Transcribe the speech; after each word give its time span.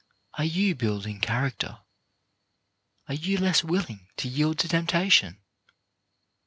Are 0.33 0.45
you 0.45 0.73
build 0.73 1.05
ing 1.05 1.19
character? 1.19 1.77
Are 3.07 3.13
you 3.13 3.37
less 3.37 3.63
willing 3.63 4.07
to 4.17 4.27
yield 4.27 4.57
to 4.57 4.67
temptation? 4.67 5.43